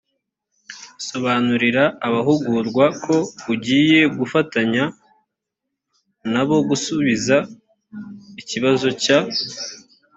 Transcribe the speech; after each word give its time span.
sobanurira 1.07 1.83
abahugurwa 2.07 2.85
ko 3.03 3.15
ugiye 3.53 3.99
gufatanya 4.17 4.83
na 6.33 6.41
bo 6.47 6.57
gusubiza 6.69 7.35
ikibazo 8.41 8.87
cya 9.03 9.19